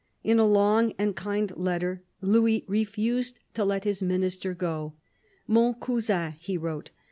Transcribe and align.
In 0.23 0.39
a 0.39 0.47
long 0.47 0.93
and 0.97 1.15
kind 1.15 1.55
letter, 1.55 2.01
Louis 2.21 2.65
refused 2.67 3.37
to 3.53 3.63
let 3.63 3.83
his 3.83 4.01
Minister 4.01 4.55
go." 4.55 4.93
Mon 5.47 5.75
Cousin," 5.75 6.31
he 6.39 6.57
wrote 6.57 6.89